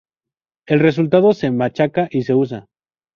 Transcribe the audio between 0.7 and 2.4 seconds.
resultado se machaca y se